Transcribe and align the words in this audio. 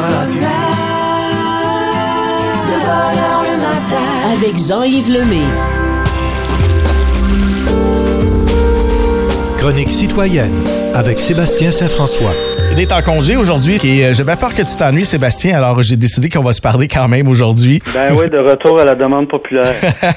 De 0.00 0.06
le 3.44 3.56
matin. 3.58 4.06
Avec 4.32 4.56
Jean-Yves 4.56 5.10
Lemay. 5.10 5.44
Chronique 9.58 9.92
citoyenne 9.92 10.56
avec 10.94 11.20
Sébastien 11.20 11.70
Saint-François. 11.70 12.32
Il 12.72 12.78
est 12.84 12.92
en 12.92 13.02
congé 13.02 13.36
aujourd'hui 13.36 13.76
et 13.84 14.06
euh, 14.06 14.14
j'avais 14.14 14.36
peur 14.36 14.54
que 14.54 14.62
tu 14.62 14.76
t'ennuies, 14.76 15.04
Sébastien, 15.04 15.56
alors 15.56 15.82
j'ai 15.82 15.96
décidé 15.96 16.28
qu'on 16.30 16.42
va 16.42 16.52
se 16.52 16.62
parler 16.62 16.88
quand 16.88 17.08
même 17.08 17.28
aujourd'hui. 17.28 17.80
Ben 17.92 18.14
oui, 18.16 18.30
de 18.30 18.38
retour 18.38 18.80
à 18.80 18.84
la 18.84 18.94
demande 18.94 19.28
populaire. 19.28 19.74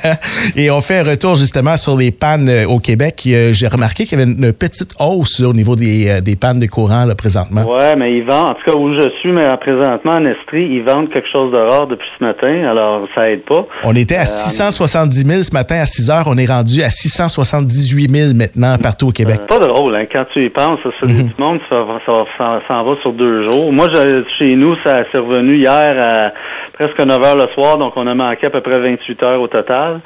et 0.55 0.70
on 0.71 0.79
fait 0.79 0.99
un 0.99 1.03
retour 1.03 1.35
justement 1.35 1.76
sur 1.77 1.98
les 1.98 2.12
pannes 2.12 2.48
euh, 2.48 2.65
au 2.68 2.79
Québec. 2.79 3.24
Euh, 3.27 3.51
J'ai 3.54 3.68
remarqué 3.68 4.05
qu'il 4.05 4.18
y 4.18 4.21
avait 4.21 4.31
une 4.31 4.54
petite 4.54 4.91
hausse 4.99 5.40
là, 5.41 5.49
au 5.49 5.54
niveau 5.54 5.76
des, 5.76 6.07
euh, 6.09 6.21
des 6.21 6.35
pannes 6.37 6.59
de 6.59 6.68
courant 6.68 7.04
là, 7.05 7.15
présentement. 7.15 7.63
Ouais, 7.70 7.96
mais 7.98 8.15
ils 8.18 8.24
vendent, 8.24 8.51
en 8.51 8.54
tout 8.54 8.71
cas 8.71 8.77
où 8.77 8.93
je 8.93 9.09
suis, 9.20 9.31
mais 9.34 9.46
présentement 9.57 10.13
en 10.13 10.26
Estrie, 10.26 10.70
ils 10.71 10.84
vendent 10.84 11.09
quelque 11.09 11.27
chose 11.34 11.51
de 11.51 11.57
rare 11.57 11.87
depuis 11.87 12.07
ce 12.18 12.24
matin, 12.24 12.70
alors 12.70 13.05
ça 13.15 13.29
aide 13.29 13.43
pas. 13.43 13.65
On 13.84 13.96
était 13.96 14.15
à 14.15 14.26
670 14.26 15.26
000 15.26 15.41
ce 15.41 15.51
matin 15.54 15.79
à 15.81 15.85
6 15.85 16.09
heures, 16.12 16.26
on 16.27 16.37
est 16.37 16.46
rendu 16.49 16.81
à 16.84 16.90
678 16.91 18.09
000 18.15 18.34
maintenant 18.35 18.77
partout 18.77 19.07
au 19.09 19.12
Québec. 19.12 19.41
Pas 19.49 19.59
drôle, 19.59 19.96
hein, 19.96 20.05
quand 20.09 20.24
tu 20.31 20.46
y 20.46 20.49
penses, 20.49 20.79
ça, 20.84 21.05
Mhm. 21.07 21.24
du 21.24 21.34
monde, 21.40 21.59
ça, 21.70 21.77
va- 21.81 21.99
ça, 22.05 22.12
va- 22.12 22.26
ça 22.37 22.43
s'en 22.68 22.84
va 22.84 22.96
sur 23.02 23.13
deux 23.13 23.46
jours. 23.46 23.72
Moi, 23.72 23.88
chez 24.38 24.55
nous, 24.55 24.76
ça 24.77 25.04
s'est 25.05 25.18
revenu 25.18 25.58
hier 25.58 25.96
à 25.98 26.32
presque 26.74 26.99
9 26.99 27.24
heures 27.24 27.35
le 27.35 27.48
soir, 27.54 27.77
donc 27.77 27.93
on 27.96 28.07
a 28.07 28.16
manqué 28.16 28.48
à 28.48 28.49
peu 28.49 28.62
près 28.62 28.79
28 28.79 29.24
heures 29.24 29.41
au 29.41 29.48
total. 29.48 29.99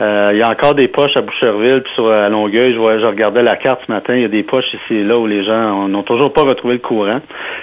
Euh, 0.00 0.30
Il 0.32 0.38
y 0.38 0.42
a 0.42 0.48
encore 0.50 0.74
des 0.74 0.88
poches 0.88 1.16
à 1.16 1.20
Boucherville, 1.20 1.82
puis 1.82 1.92
sur 1.94 2.10
à 2.10 2.28
Longueuil, 2.28 2.72
je, 2.72 2.78
vois, 2.78 2.98
je 2.98 3.06
regardais 3.06 3.42
la 3.42 3.56
carte 3.56 3.80
ce 3.86 3.92
matin, 3.92 4.14
il 4.14 4.22
y 4.22 4.24
a 4.24 4.28
des 4.28 4.42
poches 4.42 4.72
ici 4.74 4.96
et 4.98 5.04
là 5.04 5.18
où 5.18 5.26
les 5.26 5.44
gens 5.44 5.86
n'ont 5.88 6.02
toujours 6.02 6.32
pas 6.32 6.42
retrouvé 6.42 6.74
le 6.74 6.80
courant. 6.80 7.20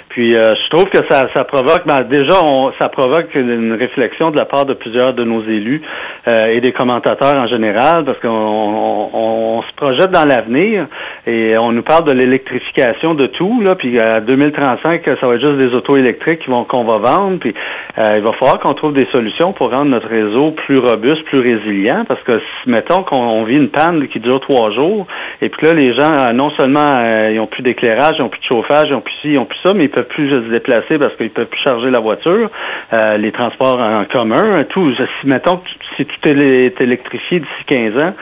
Puis 0.10 0.36
euh, 0.36 0.54
je 0.56 0.70
trouve 0.70 0.86
que 0.90 1.00
ça, 1.10 1.28
ça 1.34 1.44
provoque, 1.44 1.86
ben, 1.86 2.04
déjà, 2.04 2.36
on, 2.44 2.72
ça 2.80 2.88
provoque 2.90 3.34
une 3.36 3.74
réflexion 3.74 4.30
de 4.32 4.38
la 4.38 4.46
part 4.46 4.66
de 4.66 4.74
plusieurs 4.74 5.14
de 5.14 5.24
nos 5.24 5.42
élus 5.42 5.82
euh, 6.28 6.48
et 6.48 6.62
des 6.62 6.72
commentateurs 6.72 7.36
en 7.36 7.48
général, 7.48 8.06
parce 8.06 8.20
qu'on 8.20 8.30
on, 8.30 9.10
on- 9.14 9.62
se 9.62 9.76
projette 9.76 10.10
dans 10.12 10.26
l'avenir 10.28 10.88
et 11.28 11.56
on 11.58 11.72
nous 11.72 11.84
parle 11.84 12.06
de 12.06 12.14
l'électrification 12.14 13.14
de 13.14 13.28
tout, 13.28 13.62
là, 13.62 13.76
puis 13.76 14.00
à 14.00 14.20
2035, 14.22 15.02
ça 15.20 15.28
va 15.28 15.36
être 15.36 15.42
juste 15.42 15.58
des 15.58 15.74
autos 15.76 15.98
électriques 15.98 16.46
qu'on 16.68 16.84
va 16.84 16.98
vendre, 16.98 17.40
puis 17.40 17.54
euh, 17.98 18.16
il 18.18 18.24
va 18.24 18.32
falloir 18.34 18.51
qu'on 18.60 18.74
trouve 18.74 18.94
des 18.94 19.08
solutions 19.12 19.54
pour 19.54 19.72
rendre 19.72 19.86
notre 19.86 20.08
réseau 20.08 20.52
plus 20.52 20.78
robuste, 20.78 21.24
plus 21.26 21.40
résilient, 21.40 22.06
parce 22.08 22.22
que 22.24 22.40
si, 22.40 22.70
mettons 22.70 23.04
qu'on 23.04 23.22
on 23.22 23.44
vit 23.44 23.56
une 23.56 23.70
panne 23.70 24.08
qui 24.08 24.20
dure 24.20 24.40
trois 24.40 24.72
jours, 24.72 25.08
et 25.42 25.50
puis 25.50 25.68
là, 25.68 25.74
les 25.74 25.94
gens, 25.94 26.12
euh, 26.20 26.34
non 26.34 26.50
seulement 26.52 26.96
euh, 26.98 27.32
ils 27.34 27.40
ont 27.40 27.48
plus 27.48 27.64
d'éclairage, 27.64 28.16
ils 28.18 28.22
ont 28.22 28.30
plus 28.30 28.40
de 28.40 28.46
chauffage, 28.46 28.86
ils 28.90 28.94
ont 28.94 29.02
plus 29.02 29.14
ci, 29.22 29.30
ils 29.30 29.38
ont 29.38 29.46
plus 29.46 29.60
ça, 29.64 29.74
mais 29.74 29.86
ils 29.86 29.90
peuvent 29.90 30.08
plus 30.08 30.30
se 30.30 30.50
déplacer 30.50 30.98
parce 30.98 31.16
qu'ils 31.16 31.30
peuvent 31.30 31.48
plus 31.48 31.62
charger 31.62 31.90
la 31.90 32.00
voiture, 32.00 32.50
euh, 32.94 33.18
les 33.18 33.32
transports 33.32 33.80
en 33.80 34.06
commun, 34.06 34.64
tout. 34.70 34.94
Si 34.96 35.28
mettons 35.28 35.62
si 35.98 36.06
tout 36.06 36.28
est 36.28 36.80
électrifié 36.82 37.40
d'ici 37.40 37.66
15 37.68 37.98
ans, 37.98 38.14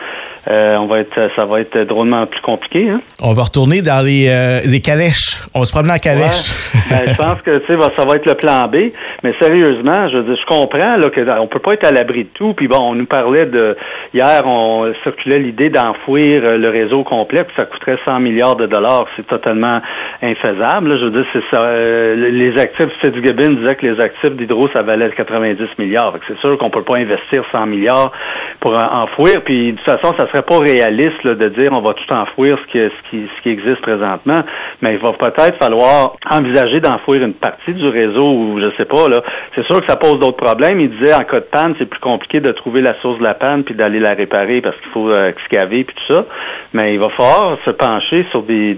euh, 0.49 0.77
on 0.77 0.87
va 0.87 0.99
être, 0.99 1.29
ça 1.35 1.45
va 1.45 1.61
être 1.61 1.77
drôlement 1.83 2.25
plus 2.25 2.41
compliqué. 2.41 2.89
Hein? 2.89 3.01
On 3.21 3.33
va 3.33 3.43
retourner 3.43 3.81
dans 3.81 4.03
les, 4.03 4.27
euh, 4.29 4.59
les 4.65 4.81
calèches. 4.81 5.41
On 5.53 5.59
va 5.59 5.65
se 5.65 5.71
promener 5.71 5.93
en 5.93 5.97
calèche. 5.99 6.53
Ouais. 6.73 6.79
Ben, 7.05 7.11
je 7.13 7.17
pense 7.17 7.41
que 7.41 7.51
ça 7.67 8.05
va 8.05 8.15
être 8.15 8.25
le 8.25 8.33
plan 8.35 8.67
B. 8.67 8.91
Mais 9.23 9.33
sérieusement, 9.41 10.09
je 10.09 10.17
veux 10.17 10.23
dire, 10.23 10.37
je 10.41 10.45
comprends 10.47 10.95
là, 10.97 11.09
que 11.09 11.39
on 11.39 11.47
peut 11.47 11.59
pas 11.59 11.73
être 11.73 11.85
à 11.85 11.91
l'abri 11.91 12.23
de 12.23 12.29
tout. 12.33 12.53
Puis 12.53 12.67
bon, 12.67 12.77
on 12.79 12.95
nous 12.95 13.05
parlait 13.05 13.45
de 13.45 13.75
hier, 14.13 14.41
on 14.45 14.91
circulait 15.03 15.39
l'idée 15.39 15.69
d'enfouir 15.69 16.41
euh, 16.43 16.57
le 16.57 16.69
réseau 16.69 17.03
complet, 17.03 17.43
puis 17.43 17.53
ça 17.55 17.65
coûterait 17.65 17.97
100 18.05 18.19
milliards 18.19 18.55
de 18.55 18.65
dollars. 18.65 19.05
C'est 19.17 19.27
totalement 19.27 19.81
infaisable. 20.21 20.89
là. 20.89 20.97
Je 20.99 21.05
veux 21.05 21.11
dire, 21.11 21.25
c'est 21.33 21.43
ça. 21.51 21.57
euh, 21.61 22.15
les 22.31 22.59
actifs, 22.59 22.89
Fitzgibbon 23.01 23.53
disait 23.61 23.75
que 23.75 23.85
les 23.85 23.99
actifs 24.01 24.31
d'Hydro, 24.31 24.69
ça 24.73 24.81
valait 24.81 25.09
90 25.11 25.57
milliards. 25.77 26.13
C'est 26.27 26.37
sûr 26.39 26.57
qu'on 26.57 26.69
peut 26.69 26.83
pas 26.83 26.95
investir 26.97 27.43
100 27.51 27.65
milliards 27.67 28.11
pour 28.59 28.73
en- 28.73 29.03
enfouir. 29.03 29.41
Puis 29.43 29.73
de 29.73 29.77
toute 29.77 29.85
façon, 29.85 30.13
ça 30.17 30.27
serait 30.27 30.38
pas 30.41 30.59
réaliste 30.59 31.23
là, 31.23 31.35
de 31.35 31.49
dire 31.49 31.71
on 31.73 31.81
va 31.81 31.93
tout 31.93 32.13
enfouir 32.13 32.57
ce 32.59 32.71
qui, 32.71 32.79
ce 32.79 33.09
qui, 33.09 33.29
ce 33.35 33.41
qui 33.41 33.49
existe 33.49 33.81
présentement. 33.81 34.43
Mais 34.81 34.93
il 34.93 34.99
va 34.99 35.13
peut-être 35.13 35.57
falloir 35.57 36.13
envisager 36.29 36.79
d'enfouir 36.79 37.23
une 37.23 37.33
partie 37.33 37.73
du 37.73 37.87
réseau 37.87 38.31
ou 38.31 38.59
je 38.59 38.71
sais 38.77 38.85
pas. 38.85 39.07
là. 39.07 39.21
C'est 39.55 39.65
sûr 39.65 39.79
que 39.81 39.87
ça 39.87 39.95
pose 39.95 40.19
d'autres 40.19 40.43
problèmes. 40.43 40.79
Il 40.79 40.89
disait 40.97 41.13
en 41.13 41.23
cas 41.23 41.39
de 41.39 41.45
panne, 41.45 41.75
c'est 41.77 41.89
plus 41.89 41.99
compliqué 41.99 42.39
de 42.39 42.51
trouver 42.51 42.81
la 42.81 42.93
source 42.95 43.19
de 43.19 43.23
la 43.23 43.33
panne 43.33 43.63
puis 43.63 43.75
d'aller 43.75 43.99
la 43.99 44.13
réparer 44.13 44.61
parce 44.61 44.77
qu'il 44.77 44.91
faut 44.91 45.09
euh, 45.09 45.29
excaver 45.29 45.83
puis 45.83 45.95
tout 45.95 46.13
ça. 46.13 46.25
Mais 46.73 46.93
il 46.93 46.99
va 46.99 47.09
falloir 47.09 47.55
se 47.57 47.71
pencher 47.71 48.25
sur 48.31 48.43
des, 48.43 48.75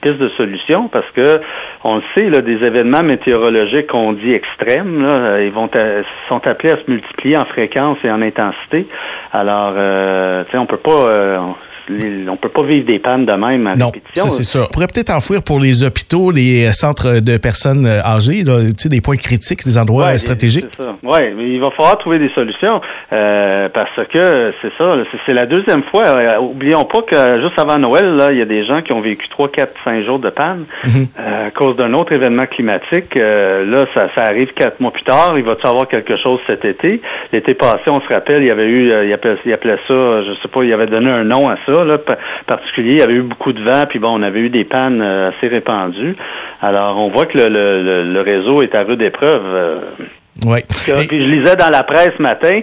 pistes 0.00 0.18
de 0.18 0.28
solutions 0.36 0.88
parce 0.88 1.10
que 1.10 1.40
on 1.82 1.96
le 1.96 2.02
sait, 2.16 2.30
là, 2.30 2.40
des 2.40 2.64
événements 2.64 3.02
météorologiques 3.02 3.88
qu'on 3.88 4.12
dit 4.12 4.32
extrêmes, 4.32 5.02
là, 5.02 5.08
euh, 5.08 5.44
ils 5.44 5.52
vont 5.52 5.68
euh, 5.74 6.02
sont 6.28 6.46
appelés 6.46 6.72
à 6.72 6.76
se 6.76 6.90
multiplier 6.90 7.36
en 7.36 7.44
fréquence 7.44 7.98
et 8.04 8.10
en 8.10 8.22
intensité. 8.22 8.86
Alors, 9.32 9.74
euh, 9.76 10.43
sais, 10.52 10.58
on 10.58 10.66
peut 10.66 10.76
pas 10.78 11.08
euh, 11.08 11.52
les- 11.88 12.28
on 12.28 12.36
peut 12.36 12.48
pas 12.48 12.62
vivre 12.62 12.86
des 12.86 12.98
pannes 12.98 13.26
de 13.26 13.32
même 13.32 13.66
à 13.66 13.76
Non, 13.76 13.86
répétition. 13.86 14.24
ça 14.24 14.28
c'est 14.30 14.44
ça. 14.44 14.60
On 14.68 14.72
pourrait 14.72 14.86
peut-être 14.86 15.10
enfouir 15.10 15.42
pour 15.42 15.60
les 15.60 15.84
hôpitaux, 15.84 16.30
les 16.30 16.66
euh, 16.66 16.72
centres 16.72 17.20
de 17.20 17.36
personnes 17.36 17.86
euh, 17.86 18.00
âgées, 18.04 18.42
là, 18.44 18.60
des 18.84 19.00
points 19.00 19.16
critiques, 19.16 19.64
des 19.64 19.78
endroits 19.78 20.06
Ouais, 20.06 20.14
euh, 20.14 20.18
stratégiques. 20.18 20.66
Oui, 21.02 21.18
mais 21.36 21.48
il 21.50 21.60
va 21.60 21.70
falloir 21.70 21.98
trouver 21.98 22.18
des 22.18 22.30
solutions 22.30 22.80
euh, 23.12 23.68
parce 23.72 23.96
que 24.12 24.52
c'est 24.62 24.72
ça, 24.78 24.96
là, 24.96 25.04
c'est- 25.10 25.18
c'est 25.26 25.32
la 25.34 25.46
deuxième 25.46 25.82
fois. 25.84 26.06
Euh, 26.06 26.38
oublions 26.40 26.84
pas 26.84 27.02
que 27.02 27.40
juste 27.40 27.58
avant 27.58 27.78
Noël, 27.78 28.18
il 28.32 28.38
y 28.38 28.42
a 28.42 28.46
des 28.46 28.64
gens 28.66 28.82
qui 28.82 28.92
ont 28.92 29.00
vécu 29.00 29.28
trois, 29.28 29.48
quatre, 29.50 29.74
cinq 29.84 30.04
jours 30.04 30.18
de 30.18 30.30
panne 30.30 30.64
Mhm. 30.84 31.06
euh, 31.20 31.46
à 31.48 31.50
cause 31.50 31.76
d'un 31.76 31.92
autre 31.94 32.12
événement 32.12 32.46
climatique. 32.46 33.14
Là, 33.16 33.86
ça, 33.94 34.08
ça 34.16 34.26
arrive 34.28 34.52
quatre 34.54 34.80
mois 34.80 34.90
plus 34.92 35.02
tard. 35.04 35.34
Il 35.36 35.44
va 35.44 35.52
y 35.62 35.66
avoir 35.66 35.88
quelque 35.88 36.16
chose 36.16 36.38
cet 36.46 36.64
été? 36.64 37.00
L'été 37.32 37.54
passé, 37.54 37.82
on 37.88 38.00
se 38.00 38.08
rappelle, 38.08 38.42
il 38.42 38.48
y 38.48 38.50
avait 38.50 38.66
eu, 38.66 38.88
il 39.06 39.12
appelait, 39.12 39.36
il 39.44 39.52
appelait 39.52 39.78
ça, 39.88 40.22
je 40.22 40.32
sais 40.42 40.48
pas, 40.48 40.62
il 40.64 40.72
avait 40.72 40.86
donné 40.86 41.10
un 41.10 41.24
nom 41.24 41.48
à 41.48 41.56
ça, 41.66 41.72
là, 41.82 41.98
particulier. 42.46 42.92
Il 42.92 42.98
y 42.98 43.02
avait 43.02 43.14
eu 43.14 43.22
beaucoup 43.22 43.52
de 43.52 43.62
vent, 43.62 43.82
puis 43.88 43.98
bon, 43.98 44.16
on 44.18 44.22
avait 44.22 44.40
eu 44.40 44.50
des 44.50 44.64
pannes 44.64 45.00
euh, 45.02 45.30
assez 45.30 45.48
répandues. 45.48 46.14
Alors, 46.62 46.96
on 46.98 47.08
voit 47.08 47.26
que 47.26 47.38
le, 47.38 47.48
le, 47.48 47.82
le- 47.82 48.12
le 48.12 48.20
réseau 48.20 48.62
est 48.62 48.74
à 48.74 48.82
rude 48.84 49.02
épreuve. 49.02 49.42
euh, 49.46 49.78
que- 50.86 51.06
Puis 51.08 51.20
je 51.24 51.28
lisais 51.28 51.56
dans 51.56 51.70
la 51.70 51.82
presse 51.82 52.10
ce 52.16 52.22
matin, 52.22 52.60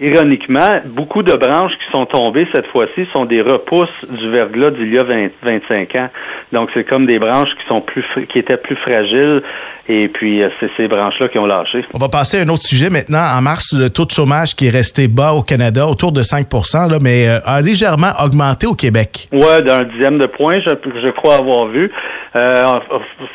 ironiquement, 0.00 0.80
beaucoup 0.86 1.22
de 1.22 1.32
branches 1.34 1.72
qui 1.72 1.90
sont 1.92 2.06
tombées 2.06 2.46
cette 2.52 2.66
fois-ci 2.66 3.06
sont 3.12 3.24
des 3.24 3.40
repousses 3.40 4.10
du 4.10 4.28
verglas 4.30 4.70
d'il 4.70 4.92
y 4.92 4.98
a 4.98 5.02
20 5.02 5.28
25 5.42 5.94
ans. 5.96 6.08
Donc 6.52 6.70
c'est 6.74 6.84
comme 6.84 7.06
des 7.06 7.18
branches 7.18 7.50
qui 7.60 7.66
sont 7.68 7.80
plus 7.80 8.04
qui 8.28 8.38
étaient 8.38 8.56
plus 8.56 8.76
fragiles 8.76 9.42
et 9.88 10.08
puis 10.08 10.42
euh, 10.42 10.48
c'est 10.60 10.70
ces 10.76 10.88
branches-là 10.88 11.28
qui 11.28 11.38
ont 11.38 11.46
lâché. 11.46 11.84
On 11.94 11.98
va 11.98 12.08
passer 12.08 12.38
à 12.38 12.42
un 12.42 12.48
autre 12.48 12.62
sujet 12.62 12.90
maintenant. 12.90 13.22
En 13.36 13.42
mars, 13.42 13.76
le 13.78 13.90
taux 13.90 14.04
de 14.04 14.10
chômage 14.10 14.54
qui 14.54 14.66
est 14.66 14.70
resté 14.70 15.08
bas 15.08 15.32
au 15.32 15.42
Canada, 15.42 15.86
autour 15.86 16.12
de 16.12 16.22
5 16.22 16.46
là, 16.90 16.98
mais 17.00 17.28
euh, 17.28 17.38
a 17.44 17.60
légèrement 17.60 18.12
augmenté 18.24 18.66
au 18.66 18.74
Québec. 18.74 19.28
Ouais, 19.32 19.62
d'un 19.62 19.84
dixième 19.84 20.18
de 20.18 20.26
point, 20.26 20.60
je, 20.60 20.70
je 20.70 21.10
crois 21.10 21.36
avoir 21.36 21.66
vu. 21.66 21.90
Euh, 22.34 22.78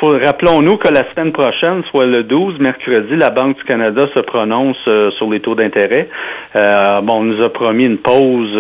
Rappelons-nous 0.01 0.77
que 0.77 0.87
la 0.87 1.03
semaine 1.05 1.31
prochaine, 1.31 1.83
soit 1.91 2.05
le 2.05 2.23
12, 2.23 2.59
mercredi, 2.59 3.15
la 3.15 3.29
Banque 3.29 3.57
du 3.57 3.63
Canada 3.63 4.07
se 4.13 4.19
prononce 4.19 4.77
euh, 4.87 5.11
sur 5.11 5.29
les 5.29 5.39
taux 5.39 5.55
d'intérêt. 5.55 6.09
Euh, 6.55 7.01
bon, 7.01 7.17
on 7.19 7.23
nous 7.23 7.43
a 7.43 7.49
promis 7.49 7.85
une 7.85 7.97
pause 7.97 8.53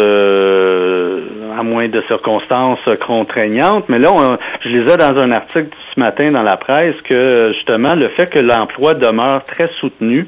à 1.57 1.63
moins 1.63 1.87
de 1.87 2.01
circonstances 2.07 2.79
contraignantes, 3.05 3.85
mais 3.89 3.99
là, 3.99 4.09
on- 4.13 4.37
je 4.63 4.69
lisais 4.69 4.97
dans 4.97 5.17
un 5.19 5.31
article 5.31 5.69
ce 5.95 5.99
matin 5.99 6.29
dans 6.29 6.43
la 6.43 6.57
presse 6.57 7.01
que 7.01 7.51
justement 7.53 7.95
le 7.95 8.09
fait 8.09 8.29
que 8.31 8.39
l'emploi 8.39 8.93
demeure 8.93 9.43
très 9.43 9.67
soutenu, 9.79 10.27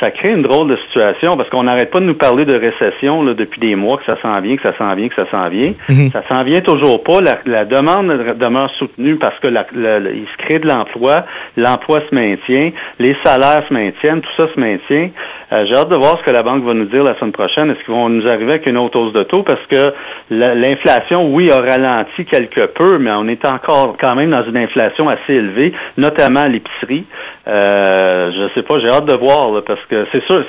ça 0.00 0.10
crée 0.10 0.30
une 0.30 0.42
drôle 0.42 0.68
de 0.68 0.76
situation 0.86 1.36
parce 1.36 1.48
qu'on 1.50 1.64
n'arrête 1.64 1.90
pas 1.90 2.00
de 2.00 2.06
nous 2.06 2.14
parler 2.14 2.44
de 2.44 2.56
récession 2.56 3.22
là, 3.22 3.34
depuis 3.34 3.60
des 3.60 3.74
mois, 3.76 3.98
que 3.98 4.04
ça 4.04 4.16
s'en 4.22 4.40
vient, 4.40 4.56
que 4.56 4.62
ça 4.62 4.76
s'en 4.78 4.94
vient, 4.94 5.08
que 5.08 5.14
ça 5.14 5.26
s'en 5.30 5.48
vient. 5.48 5.72
Ça 6.10 6.22
s'en 6.28 6.42
vient 6.44 6.60
toujours 6.60 7.02
pas. 7.04 7.20
La, 7.20 7.34
la 7.46 7.64
demande 7.64 8.08
demeure 8.38 8.70
soutenue 8.72 9.16
parce 9.16 9.38
que 9.40 9.48
la, 9.48 9.66
la- 9.74 10.00
la- 10.00 10.10
il 10.10 10.26
se 10.26 10.36
crée 10.44 10.58
de 10.58 10.66
l'emploi, 10.66 11.24
l'emploi 11.56 11.98
se 12.08 12.14
maintient, 12.14 12.70
les 12.98 13.14
salaires 13.22 13.62
se 13.68 13.72
maintiennent, 13.74 14.22
tout 14.22 14.34
ça 14.36 14.48
se 14.54 14.58
maintient. 14.58 15.10
Euh, 15.52 15.66
J'ai 15.66 15.74
hâte 15.74 15.90
de 15.90 15.96
voir 15.96 16.18
ce 16.18 16.24
que 16.24 16.30
la 16.30 16.42
banque 16.42 16.64
va 16.64 16.72
nous 16.72 16.86
dire 16.86 17.04
la 17.04 17.14
semaine 17.18 17.32
prochaine. 17.32 17.70
Est-ce 17.70 17.84
qu'ils 17.84 17.92
vont 17.92 18.08
nous 18.08 18.26
arriver 18.26 18.52
avec 18.52 18.66
une 18.66 18.78
autre 18.78 18.98
hausse 18.98 19.12
de 19.12 19.22
taux? 19.22 19.42
Parce 19.42 19.60
que 19.66 19.92
la- 20.30 20.54
l'inflation, 20.54 21.26
oui, 21.26 21.50
a 21.52 21.58
ralenti 21.60 22.24
quelque 22.24 22.72
peu, 22.72 22.96
mais 22.98 23.10
on 23.10 23.28
est 23.28 23.44
encore 23.44 23.96
quand 24.00 24.14
même 24.14 24.30
dans 24.30 24.44
une 24.44 24.56
inflation 24.56 25.10
assez 25.10 25.34
élevée, 25.34 25.74
notamment 25.98 26.46
l'épicerie. 26.46 27.04
Euh, 27.46 28.30
je 28.32 28.54
sais 28.54 28.62
pas, 28.62 28.78
j'ai 28.80 28.88
hâte 28.88 29.04
de 29.04 29.14
voir, 29.18 29.50
là, 29.52 29.60
parce 29.66 29.84
que 29.90 30.06
c'est 30.10 30.24
sûr, 30.24 30.42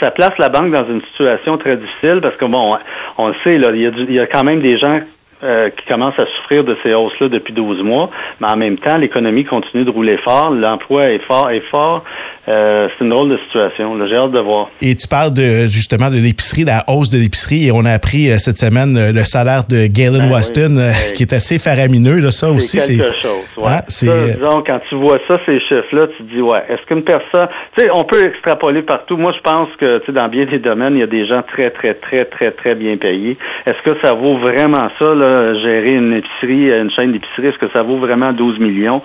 ça, 0.00 0.10
place 0.10 0.36
la 0.38 0.48
banque 0.48 0.72
dans 0.72 0.86
une 0.88 1.02
situation 1.12 1.56
très 1.56 1.76
difficile, 1.76 2.18
parce 2.20 2.36
que 2.36 2.44
bon, 2.46 2.76
on 3.18 3.28
le 3.28 3.34
sait, 3.44 3.54
il 3.54 4.14
y 4.14 4.18
a 4.20 4.26
quand 4.26 4.42
même 4.42 4.60
des 4.60 4.78
gens 4.78 4.98
euh, 5.42 5.70
qui 5.70 5.84
commencent 5.86 6.18
à 6.18 6.26
souffrir 6.36 6.64
de 6.64 6.76
ces 6.82 6.94
hausses-là 6.94 7.28
depuis 7.28 7.52
12 7.52 7.82
mois, 7.82 8.10
mais 8.40 8.48
en 8.48 8.56
même 8.56 8.78
temps, 8.78 8.96
l'économie 8.96 9.44
continue 9.44 9.84
de 9.84 9.90
rouler 9.90 10.16
fort, 10.18 10.50
l'emploi 10.50 11.10
est 11.10 11.22
fort 11.26 11.50
et 11.50 11.60
fort. 11.70 12.04
Euh, 12.46 12.88
c'est 12.96 13.04
une 13.04 13.10
drôle 13.10 13.30
de 13.30 13.38
situation. 13.38 13.94
J'ai 14.06 14.16
hâte 14.16 14.30
de 14.30 14.42
voir. 14.42 14.70
Et 14.80 14.94
tu 14.94 15.08
parles 15.08 15.32
de 15.32 15.66
justement 15.66 16.10
de 16.10 16.16
l'épicerie, 16.16 16.64
la 16.64 16.84
hausse 16.88 17.10
de 17.10 17.18
l'épicerie, 17.18 17.66
et 17.66 17.72
on 17.72 17.84
a 17.84 17.90
appris 17.90 18.30
euh, 18.30 18.36
cette 18.38 18.56
semaine 18.56 19.12
le 19.12 19.24
salaire 19.24 19.64
de 19.68 19.86
Galen 19.86 20.28
Ben 20.28 20.32
Waston, 20.32 20.76
oui. 20.76 21.14
qui 21.14 21.22
est 21.22 21.32
assez 21.32 21.58
faramineux. 21.58 22.20
Là, 22.20 22.30
ça 22.30 22.50
aussi, 22.50 22.80
C'est 22.80 22.96
quelque 22.96 23.14
chose. 23.14 23.44
Ouais. 23.56 23.66
Ah, 23.66 23.82
disons, 23.88 24.62
quand 24.66 24.80
tu 24.88 24.94
vois 24.96 25.18
ça, 25.26 25.38
ces 25.46 25.58
chiffres-là, 25.60 26.06
tu 26.16 26.24
te 26.24 26.34
dis, 26.34 26.40
ouais, 26.40 26.62
est-ce 26.68 26.84
qu'une 26.86 27.02
personne, 27.02 27.48
tu 27.76 27.82
sais, 27.82 27.90
on 27.92 28.04
peut 28.04 28.26
extrapoler 28.26 28.82
partout. 28.82 29.16
Moi, 29.16 29.32
je 29.36 29.40
pense 29.40 29.68
que, 29.78 29.98
tu 29.98 30.06
sais, 30.06 30.12
dans 30.12 30.28
bien 30.28 30.44
des 30.46 30.58
domaines, 30.58 30.94
il 30.94 31.00
y 31.00 31.02
a 31.02 31.06
des 31.06 31.26
gens 31.26 31.42
très, 31.42 31.70
très, 31.70 31.94
très, 31.94 32.24
très, 32.24 32.50
très 32.50 32.74
bien 32.74 32.96
payés. 32.96 33.36
Est-ce 33.66 33.82
que 33.82 33.96
ça 34.04 34.14
vaut 34.14 34.38
vraiment 34.38 34.88
ça, 34.98 35.14
là, 35.14 35.23
gérer 35.62 35.94
une 35.94 36.12
épicerie, 36.12 36.70
une 36.70 36.90
chaîne 36.90 37.12
d'épicerie? 37.12 37.48
Est-ce 37.48 37.58
que 37.58 37.70
ça 37.72 37.82
vaut 37.82 37.98
vraiment 37.98 38.32
12 38.32 38.58
millions? 38.58 39.02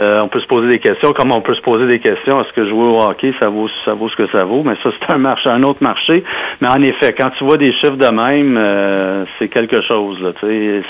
Euh, 0.00 0.20
on 0.20 0.28
peut 0.28 0.40
se 0.40 0.46
poser 0.46 0.68
des 0.68 0.78
questions, 0.78 1.12
comme 1.12 1.32
on 1.32 1.40
peut 1.40 1.54
se 1.54 1.60
poser 1.60 1.86
des 1.86 1.98
questions. 1.98 2.40
Est-ce 2.40 2.52
que 2.52 2.68
jouer 2.68 2.84
au 2.84 3.02
hockey, 3.02 3.32
ça 3.40 3.48
vaut, 3.48 3.68
ça 3.84 3.94
vaut 3.94 4.08
ce 4.08 4.16
que 4.16 4.30
ça 4.30 4.44
vaut? 4.44 4.62
Mais 4.62 4.74
ça, 4.82 4.90
c'est 4.98 5.12
un 5.12 5.18
marché, 5.18 5.48
un 5.48 5.62
autre 5.64 5.82
marché. 5.82 6.22
Mais 6.60 6.68
en 6.68 6.80
effet, 6.82 7.14
quand 7.18 7.30
tu 7.36 7.44
vois 7.44 7.56
des 7.56 7.72
chiffres 7.72 7.96
de 7.96 8.14
même, 8.14 8.56
euh, 8.56 9.24
c'est 9.38 9.48
quelque 9.48 9.82
chose, 9.82 10.20
là, 10.20 10.30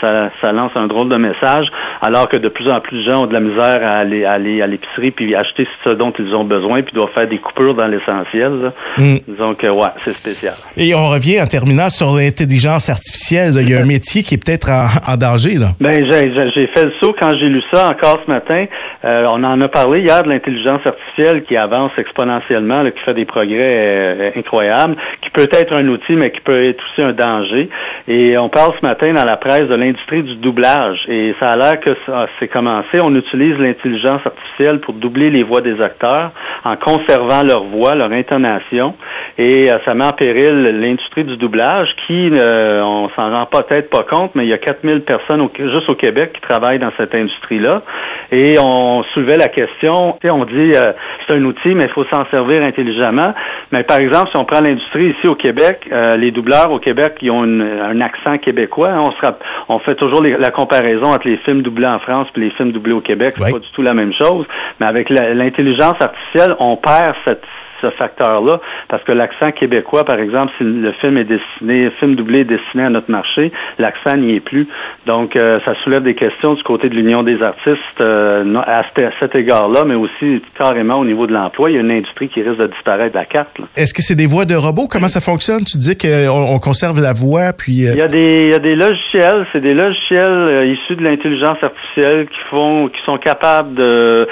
ça, 0.01 0.29
ça 0.41 0.53
lance 0.53 0.73
un 0.75 0.87
drôle 0.87 1.09
de 1.09 1.17
message, 1.17 1.67
alors 2.03 2.29
que 2.29 2.37
de 2.37 2.49
plus 2.49 2.69
en 2.69 2.81
plus 2.81 2.99
de 2.99 3.11
gens 3.11 3.25
ont 3.25 3.27
de 3.27 3.33
la 3.33 3.41
misère 3.41 3.79
à 3.83 3.99
aller, 3.99 4.25
à 4.25 4.33
aller 4.33 4.61
à 4.61 4.67
l'épicerie 4.67 5.11
puis 5.11 5.35
acheter 5.35 5.67
ce 5.85 5.91
dont 5.91 6.13
ils 6.19 6.35
ont 6.35 6.45
besoin 6.45 6.83
puis 6.83 6.93
doivent 6.93 7.13
faire 7.15 7.29
des 7.29 7.39
coupures 7.39 7.75
dans 7.75 7.87
l'essentiel. 7.87 8.53
là. 8.63 8.73
Mm. 8.99 9.19
Disons 9.27 9.55
que, 9.55 9.69
ouais, 9.69 9.91
c'est 10.05 10.13
spécial. 10.13 10.55
Et 10.77 10.95
on 10.95 11.09
revient 11.09 11.41
en 11.41 11.47
terminant 11.47 11.89
sur 11.89 12.15
l'intelligence 12.15 12.91
artificielle. 12.91 13.53
Il 13.61 13.71
y 13.71 13.75
a 13.75 13.81
un 13.81 13.87
métier 13.87 14.23
qui 14.23 14.35
est 14.35 14.45
peut-être 14.45 14.68
en, 14.69 15.13
en 15.13 15.17
danger. 15.17 15.55
Là. 15.55 15.69
Ben, 15.81 16.05
j'ai 16.11 16.67
fait 16.67 16.85
le 16.85 16.93
saut 17.01 17.15
quand 17.19 17.31
j'ai 17.39 17.49
lu 17.49 17.63
ça 17.71 17.89
encore 17.89 18.21
ce 18.25 18.31
matin. 18.31 18.67
Euh, 19.05 19.27
on 19.31 19.43
en 19.45 19.61
a 19.61 19.69
parlé 19.69 20.01
hier 20.01 20.23
de 20.23 20.29
l'intelligence 20.29 20.85
artificielle 20.85 21.45
qui 21.45 21.57
avance 21.57 21.93
exponentiellement, 21.99 22.85
qui 22.91 23.01
fait 23.01 23.15
des 23.15 23.25
progrès 23.25 23.69
euh, 23.69 24.31
incroyables, 24.37 24.97
qui 25.23 25.31
peut 25.31 25.49
être 25.53 25.73
un 25.73 25.87
outil, 25.89 26.15
mais 26.17 26.31
qui 26.31 26.41
peut 26.41 26.65
être 26.65 26.83
aussi 26.85 27.03
un 27.03 27.13
danger. 27.13 27.69
Et 28.09 28.37
on 28.39 28.49
parle 28.49 28.73
ce 28.81 28.85
matin 28.85 29.13
dans 29.13 29.25
la 29.25 29.37
presse 29.37 29.69
de 29.69 29.75
l'industrie 29.75 30.23
du 30.23 30.37
doublage. 30.37 30.99
Et 31.09 31.35
ça 31.39 31.53
a 31.53 31.57
l'air 31.57 31.81
que 31.81 31.97
c'est 32.39 32.49
commencé. 32.49 33.01
On 33.01 33.15
utilise 33.15 33.59
l'intelligence 33.59 34.21
artificielle 34.25 34.81
pour 34.81 34.95
doubler 34.95 35.31
les 35.31 35.43
voix 35.43 35.61
des 35.61 35.81
acteurs 35.81 36.33
en 36.65 36.77
conservant 36.77 37.43
leur 37.43 37.63
voix, 37.63 37.95
leur 37.95 38.13
intonation. 38.13 38.95
Et 39.39 39.71
euh, 39.71 39.79
ça 39.85 39.95
met 39.95 40.05
en 40.05 40.13
péril 40.13 40.63
l'industrie 40.81 41.25
du 41.25 41.37
doublage 41.37 41.89
qui, 42.07 42.31
on 42.33 43.09
s'en 43.15 43.31
rend 43.31 43.47
peut-être 43.47 43.91
pas 43.91 44.05
compte, 44.05 44.35
mais 44.35 44.45
il 44.45 44.49
y 44.49 44.53
a 44.53 44.58
4000 44.59 45.01
personnes 45.03 45.41
au- 45.41 45.51
juste 45.57 45.89
au 45.89 45.95
Québec 45.95 46.33
qui 46.35 46.41
travaillent 46.41 46.79
dans 46.79 46.93
cette 46.97 47.15
industrie-là. 47.15 47.83
Et 48.31 48.59
on 48.61 49.03
soulevait 49.15 49.37
la 49.37 49.49
question, 49.49 50.17
on 50.23 50.45
dit 50.45 50.73
euh, 50.75 50.93
c'est 51.27 51.35
un 51.35 51.45
outil, 51.45 51.75
mais 51.75 51.85
il 51.85 51.91
faut 51.91 52.05
s'en 52.13 52.25
servir 52.27 52.63
intelligemment. 52.63 53.33
Mais 53.73 53.83
par 53.85 53.99
exemple, 53.99 54.29
si 54.31 54.37
on 54.37 54.45
prend 54.45 54.61
l'industrie 54.61 55.15
ici 55.17 55.27
au 55.27 55.35
Québec, 55.35 55.89
euh, 55.91 56.17
les 56.17 56.31
doubleurs 56.31 56.71
au 56.71 56.79
Québec, 56.79 57.15
ils 57.23 57.31
ont 57.31 57.45
une- 57.45 57.63
un 57.63 58.01
accent 58.01 58.39
québécois. 58.39 58.91
On, 58.99 59.11
se 59.13 59.21
rapp- 59.21 59.43
on 59.69 59.79
fait 59.79 59.95
toujours 59.95 60.23
les- 60.23 60.37
la 60.37 60.51
comparaison 60.51 61.07
entre 61.15 61.27
les 61.29 61.37
films 61.39 61.63
doublés 61.63 61.87
en 61.87 61.99
France 62.01 62.29
et 62.37 62.41
les 62.41 62.51
films 62.51 62.73
doublés 62.73 62.93
au 62.93 63.01
Québec. 63.01 63.35
C'est 63.39 63.45
pas 63.53 63.59
du 63.59 63.73
tout 63.73 63.83
la 63.83 63.95
même 63.95 64.13
chose. 64.13 64.47
Mais 64.81 64.87
avec 64.89 65.09
la- 65.11 65.35
l'intelligence 65.35 66.01
artificielle, 66.01 66.55
on 66.59 66.77
perd 66.77 67.15
cette 67.25 67.43
ce 67.81 67.91
facteur-là, 67.91 68.61
parce 68.89 69.03
que 69.05 69.13
l'accent 69.13 69.51
québécois, 69.53 70.05
par 70.05 70.19
exemple, 70.19 70.53
si 70.59 70.65
le 70.65 70.93
film 70.93 71.17
est 71.19 71.25
destiné, 71.25 71.85
le 71.85 71.91
film 71.91 72.15
doublé 72.15 72.41
est 72.41 72.45
destiné 72.45 72.85
à 72.85 72.91
notre 72.91 73.11
marché, 73.11 73.53
l'accent 73.79 74.17
n'y 74.17 74.35
est 74.37 74.41
plus. 74.41 74.67
Donc, 75.07 75.37
euh, 75.37 75.61
ça 75.65 75.75
soulève 75.83 76.03
des 76.03 76.15
questions 76.15 76.55
du 76.55 76.63
côté 76.63 76.89
de 76.89 76.95
l'Union 76.95 77.23
des 77.23 77.43
artistes 77.43 78.01
euh, 78.01 78.45
à, 78.67 78.83
cet- 79.21 79.35
égard-là, 79.35 79.85
mais 79.85 79.95
aussi 79.95 80.43
carrément 80.57 80.99
au 80.99 81.05
niveau 81.05 81.27
de 81.27 81.33
l'emploi. 81.33 81.71
Il 81.71 81.75
y 81.75 81.79
a 81.79 81.81
une 81.81 81.91
industrie 81.91 82.29
qui 82.29 82.43
risque 82.43 82.59
de 82.59 82.67
disparaître 82.67 83.13
de 83.15 83.19
la 83.19 83.25
carte. 83.27 83.57
Est-ce 83.77 83.93
que 83.95 84.03
c'est 84.03 84.15
des 84.17 84.27
voix 84.27 84.45
de 84.45 84.55
robots? 84.55 84.89
Comment 84.91 85.09
ça 85.09 85.21
fonctionne? 85.21 85.65
Tu 85.65 85.77
dis 85.79 85.97
qu'on 85.97 86.55
on 86.55 86.59
conserve 86.59 87.01
la 87.01 87.13
voix, 87.13 87.53
puis... 87.57 87.87
euh, 87.87 87.93
Il 87.93 87.99
y 87.99 88.03
a 88.03 88.09
des, 88.09 88.47
il 88.47 88.51
y 88.53 88.55
a 88.55 88.59
des 88.59 88.75
logiciels, 88.75 89.47
c'est 89.53 89.61
des 89.61 89.75
logiciels 89.75 90.31
euh, 90.31 90.67
issus 90.67 90.97
de 90.97 91.05
l'intelligence 91.05 91.59
artificielle 91.63 92.27
qui 92.27 92.39
font, 92.51 92.89
qui 92.89 93.01
sont 93.05 93.19
capables 93.19 93.75
de, 93.75 94.27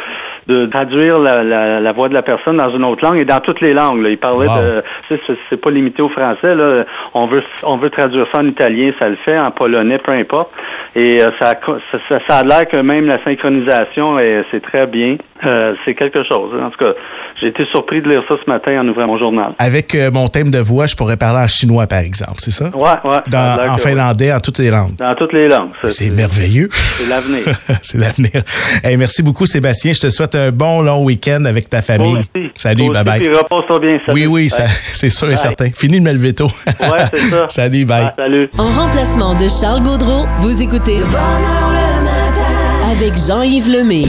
de 0.48 0.66
traduire 0.66 1.18
la, 1.18 1.42
la, 1.42 1.80
la 1.80 1.92
voix 1.92 2.08
de 2.08 2.14
la 2.14 2.22
personne 2.22 2.56
dans 2.58 2.70
une 2.70 2.84
autre 2.84 3.04
langue 3.04 3.20
et 3.20 3.24
dans 3.24 3.40
toutes 3.40 3.60
les 3.60 3.72
langues. 3.72 4.02
Là. 4.02 4.10
Il 4.10 4.18
parlait 4.18 4.46
Wow. 4.46 4.54
de, 4.62 4.82
c'est, 5.08 5.20
c'est- 5.50 5.56
pas 5.56 5.70
limité 5.70 6.02
au 6.02 6.08
français. 6.08 6.54
Là. 6.54 6.84
On 7.14 7.26
veut, 7.26 7.42
on 7.64 7.76
veut 7.78 7.90
traduire 7.90 8.26
ça 8.30 8.38
en 8.38 8.46
italien, 8.46 8.92
ça 9.00 9.08
le 9.08 9.16
fait, 9.24 9.38
en 9.38 9.50
polonais, 9.50 9.98
peu 9.98 10.12
importe. 10.12 10.50
Et 10.94 11.20
euh, 11.22 11.30
ça, 11.40 11.54
ça, 12.08 12.18
ça, 12.28 12.36
a 12.38 12.42
l'air 12.44 12.68
que 12.68 12.76
même 12.76 13.06
la 13.06 13.22
synchronisation, 13.24 14.18
est- 14.18 14.44
c'est 14.50 14.60
très 14.62 14.86
bien. 14.86 15.16
Euh, 15.44 15.74
c'est 15.84 15.94
quelque 15.94 16.22
chose. 16.24 16.58
En 16.60 16.70
tout 16.70 16.78
cas, 16.78 16.92
j'ai 17.40 17.48
été 17.48 17.64
surpris 17.66 18.00
de 18.00 18.08
lire 18.08 18.22
ça 18.28 18.36
ce 18.42 18.48
matin 18.50 18.80
en 18.80 18.88
ouvrant 18.88 19.06
mon 19.06 19.18
journal. 19.18 19.52
Avec 19.58 19.94
euh, 19.94 20.10
mon 20.10 20.28
thème 20.28 20.50
de 20.50 20.58
voix, 20.58 20.86
je 20.86 20.94
pourrais 20.96 21.16
parler 21.16 21.40
en 21.40 21.48
chinois, 21.48 21.86
par 21.86 21.98
exemple, 21.98 22.36
c'est 22.38 22.50
ça? 22.52 22.70
Dans, 22.70 23.56
l'air 23.58 23.72
en 23.72 23.76
finlandais, 23.78 24.32
en 24.32 24.40
toutes 24.40 24.58
les 24.58 24.70
langues. 24.70 24.96
Dans 24.96 25.14
toutes 25.14 25.32
les 25.32 25.48
langues. 25.48 25.70
C'est 25.88 26.10
merveilleux. 26.10 26.68
C'est 26.70 27.08
l'avenir. 27.08 27.44
c'est 27.82 27.98
l'avenir. 27.98 28.42
Hey, 28.84 28.96
merci 28.96 29.22
beaucoup, 29.22 29.44
Sébastien. 29.46 29.92
Je 29.92 30.00
te 30.00 30.08
souhaite 30.08 30.35
un 30.36 30.50
bon 30.50 30.82
long 30.82 31.02
week-end 31.04 31.44
avec 31.44 31.68
ta 31.70 31.82
famille. 31.82 32.16
Aussi. 32.34 32.50
Salut, 32.54 32.86
Toi 32.86 33.02
bye 33.04 33.18
aussi, 33.18 33.24
bye. 33.24 33.28
puis 33.30 33.38
repose-toi 33.38 33.78
bien. 33.80 33.98
Salut. 34.06 34.26
Oui, 34.26 34.26
oui, 34.26 34.50
c'est 34.92 35.10
sûr 35.10 35.30
et 35.30 35.36
certain. 35.36 35.70
Fini 35.70 36.00
de 36.00 36.04
me 36.04 36.12
lever 36.12 36.32
tôt. 36.34 36.48
Ouais, 36.66 37.04
c'est 37.12 37.18
ça. 37.30 37.46
Salut, 37.48 37.84
bye. 37.84 38.04
Ah, 38.08 38.14
salut. 38.16 38.48
En 38.58 38.64
remplacement 38.80 39.34
de 39.34 39.46
Charles 39.48 39.82
Gaudreau, 39.82 40.26
vous 40.40 40.62
écoutez 40.62 40.98
bonheur 41.00 41.70
le 41.70 42.04
matin. 42.04 42.90
avec 42.92 43.14
Jean-Yves 43.16 43.68
Lemay. 43.70 44.06